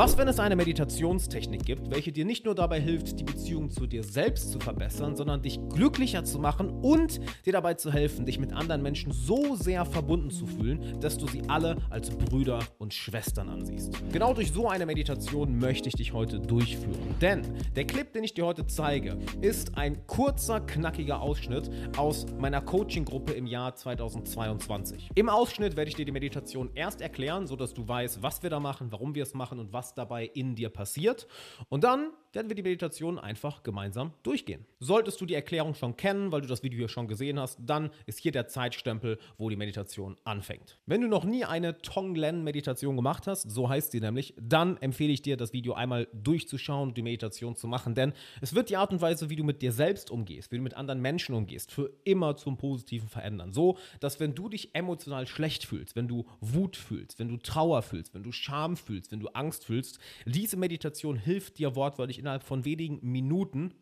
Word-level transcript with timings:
Was, 0.00 0.16
wenn 0.16 0.28
es 0.28 0.40
eine 0.40 0.56
Meditationstechnik 0.56 1.62
gibt, 1.62 1.90
welche 1.90 2.10
dir 2.10 2.24
nicht 2.24 2.46
nur 2.46 2.54
dabei 2.54 2.80
hilft, 2.80 3.20
die 3.20 3.24
Beziehung 3.24 3.68
zu 3.68 3.86
dir 3.86 4.02
selbst 4.02 4.50
zu 4.50 4.58
verbessern, 4.58 5.14
sondern 5.14 5.42
dich 5.42 5.60
glücklicher 5.68 6.24
zu 6.24 6.38
machen 6.38 6.70
und 6.70 7.20
dir 7.44 7.52
dabei 7.52 7.74
zu 7.74 7.92
helfen, 7.92 8.24
dich 8.24 8.38
mit 8.38 8.50
anderen 8.54 8.80
Menschen 8.80 9.12
so 9.12 9.56
sehr 9.56 9.84
verbunden 9.84 10.30
zu 10.30 10.46
fühlen, 10.46 10.98
dass 11.00 11.18
du 11.18 11.26
sie 11.26 11.42
alle 11.48 11.76
als 11.90 12.08
Brüder 12.08 12.60
und 12.78 12.94
Schwestern 12.94 13.50
ansiehst? 13.50 13.92
Genau 14.10 14.32
durch 14.32 14.52
so 14.52 14.70
eine 14.70 14.86
Meditation 14.86 15.58
möchte 15.58 15.90
ich 15.90 15.96
dich 15.96 16.14
heute 16.14 16.40
durchführen. 16.40 17.14
Denn 17.20 17.42
der 17.76 17.84
Clip, 17.84 18.10
den 18.10 18.24
ich 18.24 18.32
dir 18.32 18.46
heute 18.46 18.66
zeige, 18.66 19.18
ist 19.42 19.76
ein 19.76 20.06
kurzer, 20.06 20.60
knackiger 20.60 21.20
Ausschnitt 21.20 21.70
aus 21.98 22.24
meiner 22.38 22.62
Coaching-Gruppe 22.62 23.34
im 23.34 23.46
Jahr 23.46 23.74
2022. 23.74 25.10
Im 25.14 25.28
Ausschnitt 25.28 25.76
werde 25.76 25.90
ich 25.90 25.94
dir 25.94 26.06
die 26.06 26.12
Meditation 26.12 26.70
erst 26.74 27.02
erklären, 27.02 27.46
sodass 27.46 27.74
du 27.74 27.86
weißt, 27.86 28.22
was 28.22 28.42
wir 28.42 28.48
da 28.48 28.60
machen, 28.60 28.86
warum 28.90 29.14
wir 29.14 29.24
es 29.24 29.34
machen 29.34 29.58
und 29.58 29.74
was 29.74 29.89
was 29.90 29.94
dabei 29.94 30.26
in 30.26 30.54
dir 30.54 30.70
passiert. 30.70 31.26
Und 31.68 31.84
dann 31.84 32.12
werden 32.32 32.48
wir 32.48 32.54
die 32.54 32.62
Meditation 32.62 33.18
einfach 33.18 33.62
gemeinsam 33.62 34.12
durchgehen. 34.22 34.66
Solltest 34.78 35.20
du 35.20 35.26
die 35.26 35.34
Erklärung 35.34 35.74
schon 35.74 35.96
kennen, 35.96 36.32
weil 36.32 36.40
du 36.40 36.46
das 36.46 36.62
Video 36.62 36.78
hier 36.78 36.88
schon 36.88 37.08
gesehen 37.08 37.38
hast, 37.40 37.58
dann 37.60 37.90
ist 38.06 38.18
hier 38.18 38.32
der 38.32 38.46
Zeitstempel, 38.46 39.18
wo 39.36 39.50
die 39.50 39.56
Meditation 39.56 40.16
anfängt. 40.24 40.78
Wenn 40.86 41.00
du 41.00 41.08
noch 41.08 41.24
nie 41.24 41.44
eine 41.44 41.78
Tonglen-Meditation 41.78 42.96
gemacht 42.96 43.26
hast, 43.26 43.50
so 43.50 43.68
heißt 43.68 43.92
sie 43.92 44.00
nämlich, 44.00 44.34
dann 44.40 44.76
empfehle 44.76 45.12
ich 45.12 45.22
dir, 45.22 45.36
das 45.36 45.52
Video 45.52 45.74
einmal 45.74 46.08
durchzuschauen 46.12 46.90
und 46.90 46.96
die 46.96 47.02
Meditation 47.02 47.56
zu 47.56 47.66
machen, 47.66 47.94
denn 47.94 48.12
es 48.40 48.54
wird 48.54 48.70
die 48.70 48.76
Art 48.76 48.92
und 48.92 49.00
Weise, 49.00 49.30
wie 49.30 49.36
du 49.36 49.44
mit 49.44 49.62
dir 49.62 49.72
selbst 49.72 50.10
umgehst, 50.10 50.52
wie 50.52 50.56
du 50.56 50.62
mit 50.62 50.74
anderen 50.74 51.00
Menschen 51.00 51.34
umgehst, 51.34 51.72
für 51.72 51.90
immer 52.04 52.36
zum 52.36 52.56
Positiven 52.56 53.08
verändern. 53.08 53.52
So, 53.52 53.76
dass 53.98 54.20
wenn 54.20 54.34
du 54.34 54.48
dich 54.48 54.74
emotional 54.74 55.26
schlecht 55.26 55.64
fühlst, 55.64 55.96
wenn 55.96 56.08
du 56.08 56.26
Wut 56.40 56.76
fühlst, 56.76 57.18
wenn 57.18 57.28
du 57.28 57.36
Trauer 57.38 57.82
fühlst, 57.82 58.14
wenn 58.14 58.22
du 58.22 58.32
Scham 58.32 58.76
fühlst, 58.76 59.12
wenn 59.12 59.20
du 59.20 59.28
Angst 59.28 59.64
fühlst, 59.64 59.98
diese 60.26 60.56
Meditation 60.56 61.16
hilft 61.16 61.58
dir 61.58 61.74
wortwörtlich 61.74 62.19
innerhalb 62.20 62.44
von 62.44 62.64
wenigen 62.64 63.00
Minuten 63.02 63.74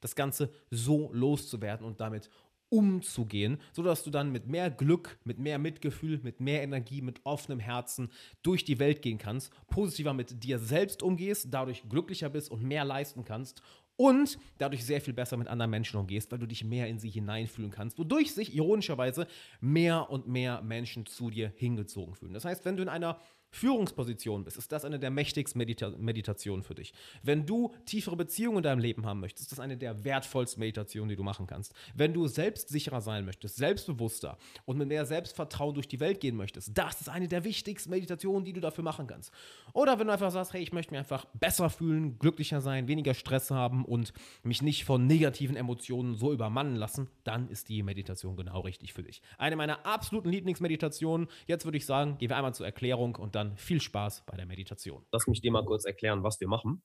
das 0.00 0.14
Ganze 0.14 0.50
so 0.70 1.10
loszuwerden 1.12 1.86
und 1.86 2.00
damit 2.00 2.30
umzugehen, 2.68 3.58
sodass 3.72 4.02
du 4.02 4.10
dann 4.10 4.32
mit 4.32 4.48
mehr 4.48 4.70
Glück, 4.70 5.18
mit 5.24 5.38
mehr 5.38 5.58
Mitgefühl, 5.58 6.18
mit 6.22 6.40
mehr 6.40 6.62
Energie, 6.62 7.00
mit 7.00 7.20
offenem 7.24 7.60
Herzen 7.60 8.10
durch 8.42 8.64
die 8.64 8.78
Welt 8.78 9.02
gehen 9.02 9.18
kannst, 9.18 9.52
positiver 9.68 10.14
mit 10.14 10.42
dir 10.42 10.58
selbst 10.58 11.02
umgehst, 11.02 11.48
dadurch 11.50 11.88
glücklicher 11.88 12.28
bist 12.28 12.50
und 12.50 12.62
mehr 12.62 12.84
leisten 12.84 13.24
kannst 13.24 13.62
und 13.96 14.38
dadurch 14.58 14.84
sehr 14.84 15.00
viel 15.00 15.14
besser 15.14 15.36
mit 15.36 15.48
anderen 15.48 15.70
Menschen 15.70 15.98
umgehst, 15.98 16.30
weil 16.30 16.38
du 16.38 16.46
dich 16.46 16.64
mehr 16.64 16.88
in 16.88 16.98
sie 16.98 17.08
hineinfühlen 17.08 17.70
kannst, 17.70 17.98
wodurch 17.98 18.34
sich 18.34 18.54
ironischerweise 18.54 19.26
mehr 19.60 20.10
und 20.10 20.28
mehr 20.28 20.60
Menschen 20.62 21.06
zu 21.06 21.30
dir 21.30 21.52
hingezogen 21.56 22.14
fühlen. 22.14 22.34
Das 22.34 22.44
heißt, 22.44 22.64
wenn 22.64 22.76
du 22.76 22.82
in 22.82 22.88
einer 22.88 23.18
Führungsposition 23.56 24.44
bist, 24.44 24.56
ist 24.56 24.70
das 24.70 24.84
eine 24.84 24.98
der 24.98 25.10
mächtigsten 25.10 25.58
Medita 25.58 25.90
Meditationen 25.98 26.62
für 26.62 26.74
dich. 26.74 26.92
Wenn 27.22 27.46
du 27.46 27.72
tiefere 27.86 28.16
Beziehungen 28.16 28.58
in 28.58 28.62
deinem 28.62 28.80
Leben 28.80 29.06
haben 29.06 29.20
möchtest, 29.20 29.46
ist 29.46 29.52
das 29.52 29.60
eine 29.60 29.76
der 29.76 30.04
wertvollsten 30.04 30.60
Meditationen, 30.60 31.08
die 31.08 31.16
du 31.16 31.22
machen 31.22 31.46
kannst. 31.46 31.74
Wenn 31.94 32.12
du 32.12 32.26
selbstsicherer 32.26 33.00
sein 33.00 33.24
möchtest, 33.24 33.56
selbstbewusster 33.56 34.36
und 34.64 34.78
mit 34.78 34.88
mehr 34.88 35.06
Selbstvertrauen 35.06 35.74
durch 35.74 35.88
die 35.88 36.00
Welt 36.00 36.20
gehen 36.20 36.36
möchtest, 36.36 36.76
das 36.76 37.00
ist 37.00 37.08
eine 37.08 37.28
der 37.28 37.44
wichtigsten 37.44 37.90
Meditationen, 37.90 38.44
die 38.44 38.52
du 38.52 38.60
dafür 38.60 38.84
machen 38.84 39.06
kannst. 39.06 39.32
Oder 39.72 39.98
wenn 39.98 40.06
du 40.06 40.12
einfach 40.12 40.30
sagst, 40.30 40.52
hey, 40.52 40.62
ich 40.62 40.72
möchte 40.72 40.92
mich 40.92 40.98
einfach 40.98 41.24
besser 41.34 41.70
fühlen, 41.70 42.18
glücklicher 42.18 42.60
sein, 42.60 42.88
weniger 42.88 43.14
Stress 43.14 43.50
haben 43.50 43.84
und 43.84 44.12
mich 44.42 44.62
nicht 44.62 44.84
von 44.84 45.06
negativen 45.06 45.56
Emotionen 45.56 46.14
so 46.14 46.32
übermannen 46.32 46.76
lassen, 46.76 47.08
dann 47.24 47.48
ist 47.48 47.68
die 47.68 47.82
Meditation 47.82 48.36
genau 48.36 48.60
richtig 48.60 48.92
für 48.92 49.02
dich. 49.02 49.22
Eine 49.38 49.56
meiner 49.56 49.86
absoluten 49.86 50.30
Lieblingsmeditationen. 50.30 51.28
Jetzt 51.46 51.64
würde 51.64 51.78
ich 51.78 51.86
sagen, 51.86 52.18
gehen 52.18 52.30
wir 52.30 52.36
einmal 52.36 52.54
zur 52.54 52.66
Erklärung 52.66 53.16
und 53.16 53.34
dann 53.34 53.45
dann 53.46 53.56
viel 53.56 53.80
Spaß 53.80 54.24
bei 54.26 54.36
der 54.36 54.46
Meditation. 54.46 55.06
Lass 55.12 55.26
mich 55.26 55.40
dir 55.40 55.50
mal 55.50 55.64
kurz 55.64 55.84
erklären, 55.84 56.22
was 56.22 56.40
wir 56.40 56.48
machen. 56.48 56.82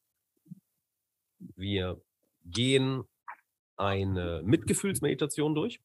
Wir 1.55 2.01
gehen 2.45 3.03
eine 3.77 4.41
Mitgefühlsmeditation 4.43 5.55
durch. 5.55 5.81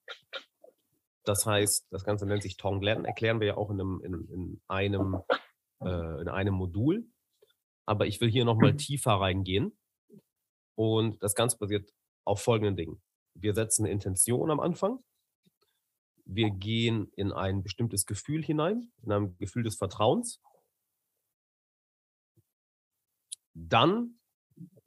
Das 1.25 1.47
heißt, 1.47 1.86
das 1.91 2.04
Ganze 2.04 2.26
nennt 2.26 2.42
sich 2.42 2.56
Tonglen, 2.56 3.04
erklären 3.04 3.41
wir 3.41 3.48
ja 3.48 3.56
auch 3.56 3.70
in 3.70 3.81
einem, 3.81 4.00
in, 4.04 4.28
in 4.28 4.60
einem, 4.69 5.22
äh, 5.81 6.20
in 6.20 6.28
einem 6.28 6.54
Modul. 6.54 7.06
Aber 7.86 8.06
ich 8.06 8.20
will 8.20 8.31
hier 8.31 8.44
nochmal 8.44 8.76
tiefer 8.76 9.12
reingehen. 9.12 9.76
Und 10.75 11.22
das 11.22 11.34
Ganze 11.34 11.56
basiert 11.59 11.91
auf 12.25 12.42
folgenden 12.42 12.76
Dingen. 12.76 13.03
Wir 13.34 13.54
setzen 13.54 13.84
eine 13.84 13.92
Intention 13.92 14.50
am 14.50 14.60
Anfang. 14.60 14.98
Wir 16.26 16.50
gehen 16.50 17.10
in 17.16 17.32
ein 17.32 17.62
bestimmtes 17.62 18.04
Gefühl 18.04 18.44
hinein, 18.44 18.91
in 19.03 19.12
ein 19.12 19.38
Gefühl 19.38 19.62
des 19.62 19.76
Vertrauens. 19.76 20.41
Dann 23.59 24.19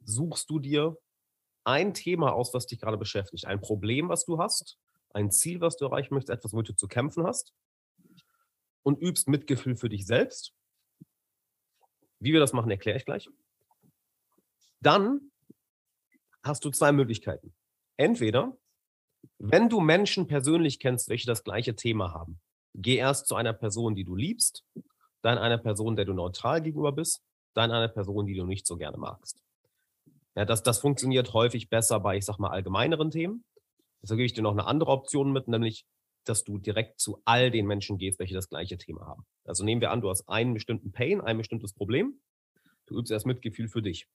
suchst 0.04 0.48
du 0.48 0.60
dir 0.60 0.96
ein 1.64 1.92
Thema 1.92 2.32
aus, 2.32 2.54
was 2.54 2.66
dich 2.66 2.78
gerade 2.78 2.96
beschäftigt. 2.96 3.44
Ein 3.46 3.60
Problem, 3.60 4.08
was 4.08 4.24
du 4.24 4.38
hast, 4.38 4.78
ein 5.12 5.32
Ziel, 5.32 5.60
was 5.60 5.76
du 5.76 5.86
erreichen 5.86 6.14
möchtest, 6.14 6.38
etwas, 6.38 6.52
womit 6.52 6.68
du 6.68 6.74
zu 6.74 6.86
kämpfen 6.86 7.26
hast. 7.26 7.52
Und 8.82 9.02
übst 9.02 9.28
Mitgefühl 9.28 9.76
für 9.76 9.88
dich 9.88 10.06
selbst. 10.06 10.54
Wie 12.20 12.32
wir 12.32 12.40
das 12.40 12.52
machen, 12.52 12.70
erkläre 12.70 12.96
ich 12.96 13.04
gleich. 13.04 13.28
Dann 14.80 15.32
hast 16.42 16.64
du 16.64 16.70
zwei 16.70 16.92
Möglichkeiten. 16.92 17.54
Entweder, 17.96 18.56
wenn 19.38 19.68
du 19.68 19.80
Menschen 19.80 20.28
persönlich 20.28 20.78
kennst, 20.78 21.08
welche 21.08 21.26
das 21.26 21.42
gleiche 21.42 21.74
Thema 21.74 22.14
haben, 22.14 22.40
geh 22.74 22.96
erst 22.96 23.26
zu 23.26 23.34
einer 23.34 23.52
Person, 23.52 23.96
die 23.96 24.04
du 24.04 24.14
liebst, 24.14 24.64
dann 25.22 25.38
einer 25.38 25.58
Person, 25.58 25.96
der 25.96 26.04
du 26.04 26.14
neutral 26.14 26.62
gegenüber 26.62 26.92
bist 26.92 27.22
dann 27.54 27.70
eine 27.70 27.88
Person, 27.88 28.26
die 28.26 28.34
du 28.34 28.44
nicht 28.44 28.66
so 28.66 28.76
gerne 28.76 28.96
magst. 28.98 29.42
Ja, 30.36 30.44
das, 30.44 30.62
das 30.62 30.78
funktioniert 30.78 31.32
häufig 31.32 31.68
besser 31.68 32.00
bei, 32.00 32.16
ich 32.16 32.24
sag 32.24 32.38
mal, 32.38 32.50
allgemeineren 32.50 33.10
Themen. 33.10 33.44
Deshalb 34.02 34.18
gebe 34.18 34.26
ich 34.26 34.32
dir 34.32 34.42
noch 34.42 34.52
eine 34.52 34.66
andere 34.66 34.90
Option 34.90 35.32
mit, 35.32 35.48
nämlich, 35.48 35.86
dass 36.24 36.44
du 36.44 36.58
direkt 36.58 37.00
zu 37.00 37.20
all 37.24 37.50
den 37.50 37.66
Menschen 37.66 37.98
gehst, 37.98 38.18
welche 38.18 38.34
das 38.34 38.48
gleiche 38.48 38.78
Thema 38.78 39.06
haben. 39.06 39.26
Also 39.44 39.64
nehmen 39.64 39.80
wir 39.80 39.90
an, 39.90 40.00
du 40.00 40.08
hast 40.08 40.28
einen 40.28 40.54
bestimmten 40.54 40.92
Pain, 40.92 41.20
ein 41.20 41.38
bestimmtes 41.38 41.72
Problem. 41.72 42.20
Du 42.86 42.98
übst 42.98 43.10
erst 43.10 43.26
Mitgefühl 43.26 43.68
für 43.68 43.82
dich. 43.82 44.06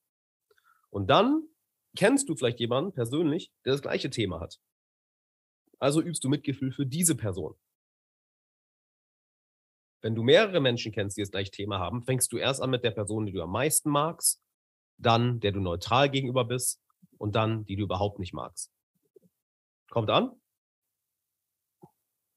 Und 0.90 1.10
dann 1.10 1.44
kennst 1.96 2.30
du 2.30 2.36
vielleicht 2.36 2.60
jemanden 2.60 2.94
persönlich, 2.94 3.52
der 3.66 3.74
das 3.74 3.82
gleiche 3.82 4.10
Thema 4.10 4.40
hat. 4.40 4.60
Also 5.80 6.02
übst 6.02 6.24
du 6.24 6.30
Mitgefühl 6.30 6.72
für 6.72 6.86
diese 6.86 7.16
Person. 7.16 7.56
Wenn 10.06 10.14
du 10.14 10.22
mehrere 10.22 10.62
Menschen 10.62 10.92
kennst, 10.92 11.18
die 11.18 11.24
das 11.24 11.32
gleiche 11.32 11.50
Thema 11.50 11.80
haben, 11.80 12.04
fängst 12.04 12.32
du 12.32 12.38
erst 12.38 12.62
an 12.62 12.70
mit 12.70 12.84
der 12.84 12.92
Person, 12.92 13.26
die 13.26 13.32
du 13.32 13.42
am 13.42 13.50
meisten 13.50 13.90
magst, 13.90 14.40
dann 14.98 15.40
der 15.40 15.52
du 15.52 15.60
neutral 15.60 16.12
gegenüber 16.12 16.46
bist 16.46 16.80
und 17.18 17.36
dann 17.36 17.66
die 17.66 17.76
du 17.76 17.86
überhaupt 17.86 18.20
nicht 18.20 18.32
magst. 18.32 18.72
Kommt 19.90 20.12
an? 20.12 20.40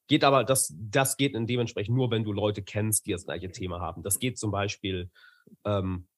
Geht 0.06 0.24
aber, 0.24 0.44
das, 0.44 0.74
das 0.78 1.18
geht 1.18 1.34
in 1.34 1.46
dementsprechend 1.46 1.94
nur, 1.94 2.10
wenn 2.10 2.24
du 2.24 2.32
Leute 2.32 2.62
kennst, 2.62 3.04
die 3.04 3.12
das 3.12 3.26
gleiche 3.26 3.52
Thema 3.52 3.80
haben. 3.80 4.02
Das 4.02 4.18
geht 4.18 4.38
zum 4.38 4.50
Beispiel 4.50 5.10
ähm, 5.66 6.08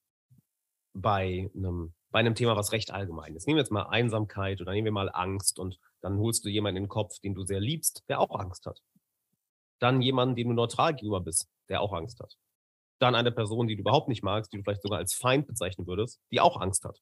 bei, 0.93 1.51
einem, 1.53 1.95
bei 2.13 2.21
einem 2.21 2.37
Thema, 2.37 2.55
was 2.55 2.71
recht 2.71 2.93
allgemein 2.93 3.35
ist. 3.35 3.49
Nehmen 3.49 3.57
wir 3.57 3.63
jetzt 3.63 3.73
mal 3.73 3.89
Einsamkeit 3.89 4.61
oder 4.61 4.71
nehmen 4.71 4.85
wir 4.85 4.93
mal 4.93 5.11
Angst 5.13 5.59
und 5.59 5.81
dann 6.01 6.17
holst 6.19 6.45
du 6.45 6.49
jemanden 6.49 6.77
in 6.77 6.83
den 6.85 6.89
Kopf, 6.89 7.19
den 7.19 7.35
du 7.35 7.43
sehr 7.43 7.59
liebst, 7.59 8.05
der 8.09 8.21
auch 8.21 8.39
Angst 8.39 8.67
hat. 8.67 8.81
Dann 9.81 10.01
jemanden, 10.01 10.37
dem 10.37 10.49
du 10.49 10.55
neutral 10.55 10.95
gegenüber 10.95 11.21
bist, 11.21 11.49
der 11.69 11.81
auch 11.81 11.93
Angst 11.93 12.21
hat. 12.21 12.37
Dann 13.01 13.15
eine 13.15 13.33
Person, 13.33 13.67
die 13.67 13.77
du 13.77 13.81
überhaupt 13.81 14.09
nicht 14.09 14.23
magst, 14.23 14.53
die 14.53 14.59
du 14.59 14.63
vielleicht 14.63 14.83
sogar 14.83 14.99
als 14.99 15.15
Feind 15.15 15.47
bezeichnen 15.47 15.87
würdest, 15.87 16.21
die 16.31 16.41
auch 16.41 16.61
Angst 16.61 16.85
hat. 16.85 17.01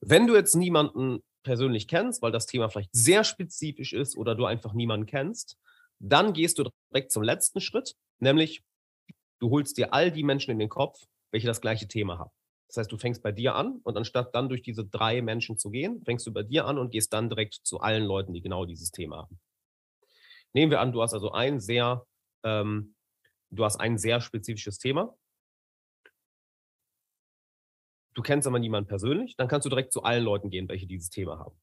Wenn 0.00 0.26
du 0.26 0.34
jetzt 0.34 0.54
niemanden 0.54 1.22
persönlich 1.42 1.88
kennst, 1.88 2.22
weil 2.22 2.32
das 2.32 2.46
Thema 2.46 2.68
vielleicht 2.68 2.90
sehr 2.92 3.24
spezifisch 3.24 3.92
ist 3.92 4.16
oder 4.16 4.34
du 4.34 4.44
einfach 4.44 4.72
niemanden 4.72 5.06
kennst, 5.06 5.58
dann 5.98 6.32
gehst 6.32 6.58
du 6.58 6.70
direkt 6.92 7.12
zum 7.12 7.22
letzten 7.22 7.60
Schritt, 7.60 7.94
nämlich 8.18 8.62
du 9.38 9.50
holst 9.50 9.76
dir 9.76 9.92
all 9.92 10.10
die 10.10 10.22
Menschen 10.22 10.50
in 10.50 10.58
den 10.58 10.68
Kopf, 10.68 11.02
welche 11.30 11.46
das 11.46 11.60
gleiche 11.60 11.88
Thema 11.88 12.18
haben. 12.18 12.30
Das 12.68 12.76
heißt, 12.76 12.92
du 12.92 12.98
fängst 12.98 13.22
bei 13.22 13.32
dir 13.32 13.56
an 13.56 13.80
und 13.82 13.96
anstatt 13.96 14.34
dann 14.34 14.48
durch 14.48 14.62
diese 14.62 14.84
drei 14.84 15.22
Menschen 15.22 15.58
zu 15.58 15.70
gehen, 15.70 16.02
fängst 16.04 16.26
du 16.26 16.32
bei 16.32 16.42
dir 16.42 16.66
an 16.66 16.78
und 16.78 16.90
gehst 16.90 17.12
dann 17.12 17.28
direkt 17.28 17.54
zu 17.64 17.80
allen 17.80 18.04
Leuten, 18.04 18.32
die 18.32 18.42
genau 18.42 18.64
dieses 18.64 18.92
Thema 18.92 19.18
haben. 19.18 19.40
Nehmen 20.52 20.70
wir 20.70 20.80
an, 20.80 20.92
du 20.92 21.02
hast 21.02 21.14
also 21.14 21.32
ein 21.32 21.60
sehr, 21.60 22.04
ähm, 22.44 22.94
du 23.50 23.64
hast 23.64 23.76
ein 23.76 23.98
sehr 23.98 24.20
spezifisches 24.20 24.78
Thema. 24.78 25.16
Du 28.14 28.22
kennst 28.22 28.48
aber 28.48 28.58
niemanden 28.58 28.88
persönlich, 28.88 29.36
dann 29.36 29.48
kannst 29.48 29.66
du 29.66 29.70
direkt 29.70 29.92
zu 29.92 30.02
allen 30.02 30.24
Leuten 30.24 30.50
gehen, 30.50 30.68
welche 30.68 30.86
dieses 30.86 31.10
Thema 31.10 31.38
haben. 31.38 31.56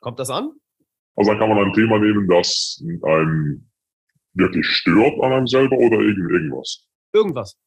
Kommt 0.00 0.18
das 0.18 0.30
an? 0.30 0.52
Also 1.14 1.30
dann 1.30 1.38
kann 1.38 1.50
man 1.50 1.58
ein 1.58 1.72
Thema 1.74 1.98
nehmen, 1.98 2.26
das 2.26 2.82
einen 3.02 3.70
wirklich 4.32 4.66
stört 4.66 5.20
an 5.22 5.32
einem 5.32 5.46
selber 5.46 5.76
oder 5.76 5.98
irgend, 5.98 6.30
irgendwas. 6.30 6.88
Irgendwas. 7.12 7.58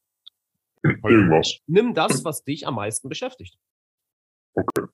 Irgendwas. 0.81 1.59
Nimm 1.67 1.93
das, 1.93 2.25
was 2.25 2.43
dich 2.43 2.65
am 2.67 2.75
meisten 2.75 3.07
beschäftigt. 3.07 3.57
Okay. 4.55 4.87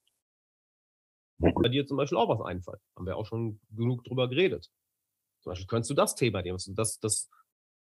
Bei 1.41 1.69
dir 1.69 1.85
zum 1.85 1.97
Beispiel 1.97 2.17
auch 2.17 2.29
was 2.29 2.45
einfallen. 2.45 2.79
Haben 2.95 3.05
wir 3.05 3.17
auch 3.17 3.25
schon 3.25 3.59
genug 3.71 4.03
drüber 4.03 4.29
geredet. 4.29 4.69
Zum 5.41 5.51
Beispiel 5.51 5.67
könntest 5.67 5.89
du 5.89 5.95
das 5.95 6.15
Thema 6.15 6.41
nehmen. 6.41 6.57
Das, 6.75 6.99
das, 6.99 7.29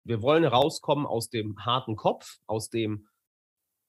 wir 0.03 0.21
wollen 0.21 0.45
rauskommen 0.45 1.05
aus 1.05 1.29
dem 1.29 1.57
harten 1.63 1.95
Kopf, 1.95 2.37
aus 2.47 2.69
dem 2.69 3.07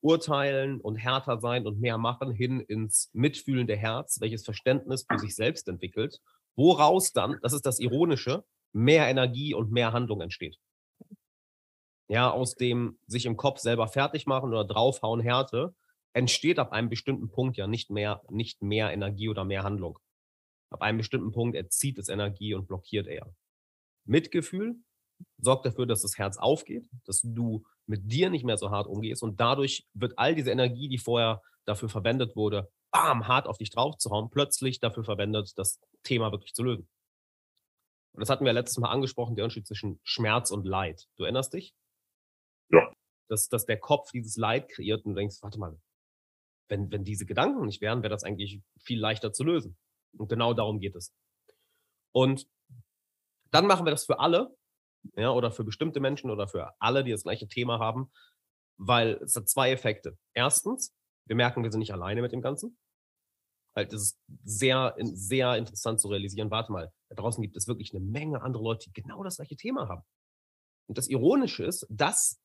urteilen 0.01 0.81
und 0.81 0.97
härter 0.97 1.41
sein 1.41 1.67
und 1.67 1.81
mehr 1.81 1.97
machen 1.97 2.31
hin 2.31 2.61
ins 2.61 3.11
mitfühlende 3.15 3.75
Herz, 3.75 4.21
welches 4.21 4.45
Verständnis 4.45 5.06
für 5.09 5.19
sich 5.19 5.35
selbst 5.35 5.67
entwickelt, 5.67 6.21
woraus 6.57 7.12
dann, 7.12 7.39
das 7.43 7.55
ist 7.55 7.65
das 7.65 7.81
Ironische, 7.81 8.45
mehr 8.73 9.09
Energie 9.09 9.55
und 9.55 9.73
mehr 9.73 9.93
Handlung 9.93 10.21
entsteht. 10.21 10.59
Ja, 12.09 12.31
aus 12.31 12.55
dem 12.55 12.99
sich 13.07 13.25
im 13.25 13.39
Kopf 13.39 13.61
selber 13.61 13.89
fertig 13.89 14.27
machen 14.27 14.50
oder 14.50 14.65
draufhauen 14.65 15.21
Härte 15.21 15.75
entsteht 16.14 16.58
ab 16.58 16.72
einem 16.72 16.88
bestimmten 16.88 17.28
Punkt 17.28 17.56
ja 17.56 17.66
nicht 17.66 17.90
mehr, 17.90 18.22
nicht 18.31 18.62
mehr 18.62 18.93
Energie 18.93 19.28
oder 19.28 19.44
mehr 19.44 19.64
Handlung. 19.64 19.99
Ab 20.70 20.82
einem 20.82 20.99
bestimmten 20.99 21.32
Punkt 21.32 21.56
erzieht 21.56 21.99
es 21.99 22.08
Energie 22.08 22.55
und 22.55 22.66
blockiert 22.66 23.06
eher. 23.06 23.34
Mitgefühl 24.06 24.76
sorgt 25.38 25.66
dafür, 25.66 25.87
dass 25.87 26.02
das 26.02 26.19
Herz 26.19 26.37
aufgeht, 26.38 26.88
dass 27.05 27.20
du 27.22 27.64
mit 27.87 28.11
dir 28.11 28.31
nicht 28.31 28.44
mehr 28.44 28.56
so 28.56 28.70
hart 28.70 28.87
umgehst 28.87 29.22
und 29.22 29.40
dadurch 29.40 29.87
wird 29.93 30.19
all 30.19 30.34
diese 30.34 30.50
Energie, 30.50 30.88
die 30.88 30.99
vorher 30.99 31.43
dafür 31.64 31.88
verwendet 31.88 32.37
wurde, 32.37 32.70
bam, 32.90 33.26
hart 33.26 33.46
auf 33.46 33.58
dich 33.58 33.70
drauf 33.70 33.99
zu 33.99 34.11
hauen, 34.11 34.31
plötzlich 34.31 34.81
dafür 34.81 35.05
verwendet, 35.05 35.52
das 35.56 35.81
Thema 36.02 36.31
wirklich 36.32 36.55
zu 36.55 36.62
lösen. 36.62 36.88
Und 38.12 38.20
das 38.20 38.31
hatten 38.31 38.44
wir 38.44 38.52
letztes 38.52 38.78
Mal 38.78 38.90
angesprochen, 38.90 39.34
der 39.34 39.44
Unterschied 39.44 39.66
zwischen 39.66 39.99
Schmerz 40.05 40.52
und 40.52 40.64
Leid. 40.64 41.08
Du 41.16 41.25
erinnerst 41.25 41.52
dich? 41.55 41.75
Ja. 42.70 42.93
Dass, 43.28 43.49
dass 43.49 43.66
der 43.66 43.78
Kopf 43.78 44.12
dieses 44.12 44.37
Leid 44.37 44.69
kreiert 44.69 45.05
und 45.05 45.14
du 45.14 45.19
denkst, 45.19 45.38
warte 45.43 45.58
mal, 45.58 45.76
wenn, 46.69 46.90
wenn 46.90 47.05
diese 47.05 47.26
Gedanken 47.26 47.64
nicht 47.66 47.81
wären, 47.81 48.02
wäre 48.02 48.11
das 48.11 48.25
eigentlich 48.25 48.61
viel 48.78 48.99
leichter 48.99 49.32
zu 49.32 49.44
lösen. 49.44 49.76
Und 50.16 50.28
genau 50.28 50.55
darum 50.55 50.81
geht 50.81 50.94
es. 50.94 51.14
Und 52.12 52.46
dann 53.50 53.66
machen 53.66 53.87
wir 53.87 53.90
das 53.90 54.05
für 54.06 54.19
alle, 54.19 54.55
ja, 55.16 55.31
oder 55.31 55.50
für 55.50 55.64
bestimmte 55.64 56.00
Menschen 56.00 56.31
oder 56.31 56.49
für 56.49 56.75
alle, 56.81 57.05
die 57.05 57.11
das 57.11 57.25
gleiche 57.25 57.49
Thema 57.49 57.78
haben, 57.78 58.11
weil 58.76 59.14
es 59.22 59.37
hat 59.37 59.49
zwei 59.49 59.70
Effekte. 59.70 60.16
Erstens, 60.32 60.94
wir 61.26 61.37
merken, 61.37 61.62
wir 61.62 61.70
sind 61.70 61.81
nicht 61.81 61.93
alleine 61.93 62.22
mit 62.22 62.32
dem 62.32 62.43
Ganzen. 62.43 62.76
Halt, 63.76 63.93
es 63.93 64.02
ist 64.02 64.20
sehr, 64.44 64.94
sehr 65.00 65.56
interessant 65.56 66.00
zu 66.00 66.08
realisieren, 66.08 66.50
warte 66.50 66.72
mal, 66.72 66.93
da 67.08 67.16
draußen 67.16 67.43
gibt 67.43 67.56
es 67.56 67.66
wirklich 67.66 67.93
eine 67.93 68.05
Menge 68.05 68.40
andere 68.43 68.62
Leute, 68.62 68.88
die 68.88 69.02
genau 69.02 69.22
das 69.25 69.37
gleiche 69.37 69.56
Thema 69.56 69.88
haben. 69.88 70.02
Und 70.87 70.99
das 70.99 71.08
Ironische 71.08 71.64
ist, 71.64 71.87
das 71.90 72.40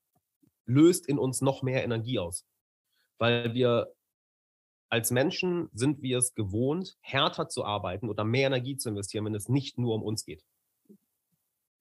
löst 0.66 1.08
in 1.08 1.20
uns 1.20 1.42
noch 1.42 1.62
mehr 1.62 1.84
Energie 1.84 2.20
aus. 2.20 2.46
Weil 3.20 3.54
wir 3.54 3.94
als 4.90 5.12
Menschen 5.12 5.70
sind 5.72 6.02
wir 6.02 6.18
es 6.18 6.34
gewohnt, 6.34 6.98
härter 7.02 7.48
zu 7.48 7.64
arbeiten 7.64 8.10
oder 8.10 8.24
mehr 8.24 8.48
Energie 8.48 8.76
zu 8.76 8.90
investieren, 8.90 9.26
wenn 9.26 9.36
es 9.36 9.48
nicht 9.48 9.78
nur 9.78 9.96
um 9.96 10.04
uns 10.04 10.26
geht. 10.26 10.44